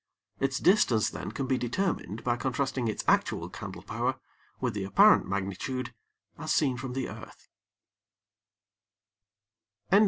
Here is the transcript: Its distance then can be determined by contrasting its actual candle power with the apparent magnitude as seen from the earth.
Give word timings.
Its 0.39 0.57
distance 0.57 1.11
then 1.11 1.31
can 1.31 1.45
be 1.45 1.59
determined 1.59 2.23
by 2.23 2.35
contrasting 2.35 2.87
its 2.87 3.03
actual 3.07 3.49
candle 3.49 3.83
power 3.83 4.19
with 4.59 4.73
the 4.73 4.83
apparent 4.83 5.27
magnitude 5.27 5.93
as 6.39 6.51
seen 6.51 6.75
from 6.75 6.93
the 6.93 7.07
earth. 7.07 7.47